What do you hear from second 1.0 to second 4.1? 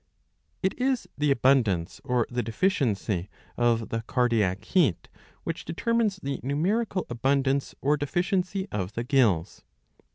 the abundance or the deficiency of the